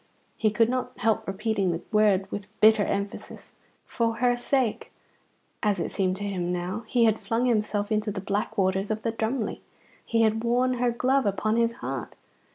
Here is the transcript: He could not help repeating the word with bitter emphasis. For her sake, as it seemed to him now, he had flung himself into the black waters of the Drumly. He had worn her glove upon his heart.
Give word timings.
He 0.35 0.49
could 0.49 0.67
not 0.67 0.93
help 0.97 1.27
repeating 1.27 1.69
the 1.71 1.81
word 1.91 2.25
with 2.31 2.47
bitter 2.59 2.83
emphasis. 2.83 3.51
For 3.85 4.15
her 4.15 4.35
sake, 4.35 4.91
as 5.61 5.79
it 5.79 5.91
seemed 5.91 6.15
to 6.15 6.23
him 6.23 6.51
now, 6.51 6.85
he 6.87 7.05
had 7.05 7.19
flung 7.19 7.45
himself 7.45 7.91
into 7.91 8.09
the 8.09 8.19
black 8.19 8.57
waters 8.57 8.89
of 8.89 9.03
the 9.03 9.11
Drumly. 9.11 9.61
He 10.03 10.23
had 10.23 10.43
worn 10.43 10.79
her 10.79 10.89
glove 10.89 11.27
upon 11.27 11.55
his 11.57 11.73
heart. 11.85 12.15